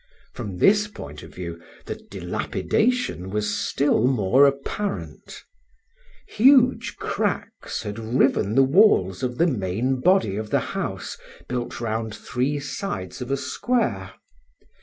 From 0.33 0.57
this 0.57 0.87
point 0.87 1.21
of 1.21 1.35
view, 1.35 1.61
the 1.85 1.93
dilapidation 1.93 3.29
was 3.29 3.55
still 3.55 4.07
more 4.07 4.47
apparent. 4.47 5.43
Huge 6.25 6.95
cracks 6.97 7.83
had 7.83 7.99
riven 7.99 8.55
the 8.55 8.63
walls 8.63 9.21
of 9.21 9.37
the 9.37 9.45
main 9.45 9.99
body 10.01 10.37
of 10.37 10.49
the 10.49 10.59
house 10.73 11.19
built 11.47 11.79
round 11.79 12.15
three 12.15 12.59
sides 12.59 13.21
of 13.21 13.29
a 13.29 13.37
square. 13.37 14.13